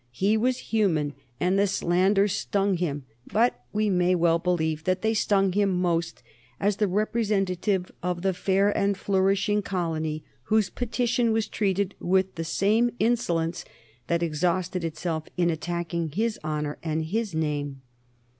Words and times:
He 0.13 0.35
was 0.35 0.57
human 0.73 1.13
and 1.39 1.59
the 1.59 1.67
slanders 1.67 2.33
stung 2.33 2.77
him, 2.77 3.05
but 3.31 3.63
we 3.71 3.87
may 3.87 4.15
well 4.15 4.39
believe 4.39 4.83
that 4.85 5.03
they 5.03 5.13
stung 5.13 5.51
him 5.51 5.69
most 5.79 6.23
as 6.59 6.77
the 6.77 6.87
representative 6.87 7.91
of 8.01 8.23
the 8.23 8.33
fair 8.33 8.75
and 8.75 8.97
flourishing 8.97 9.61
colony 9.61 10.23
whose 10.45 10.71
petition 10.71 11.31
was 11.33 11.47
treated 11.47 11.93
with 11.99 12.33
the 12.33 12.43
same 12.43 12.89
insolence 12.97 13.63
that 14.07 14.23
exhausted 14.23 14.83
itself 14.83 15.25
in 15.37 15.51
attacking 15.51 16.09
his 16.13 16.39
honor 16.43 16.79
and 16.81 17.05
his 17.05 17.35
name. 17.35 17.83